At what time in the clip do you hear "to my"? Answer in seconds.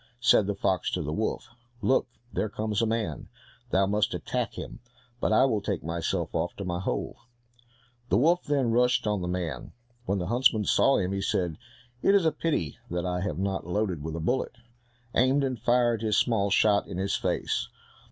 6.55-6.79